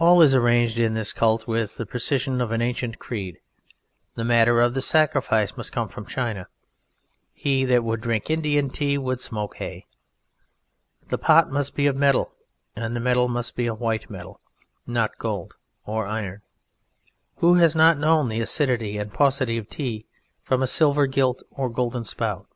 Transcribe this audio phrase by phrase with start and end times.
[0.00, 3.38] All is arranged in this Cult with the precision of an ancient creed.
[4.16, 6.48] The matter of the Sacrifice must come from China.
[7.32, 9.86] He that would drink Indian Tea would smoke hay.
[11.06, 12.34] The Pot must be of metal,
[12.74, 14.40] and the metal must be a white metal,
[14.88, 15.54] not gold
[15.86, 16.42] or iron.
[17.36, 20.04] Who has not known the acidity and paucity of Tea
[20.42, 22.48] from a silver gilt or golden spout?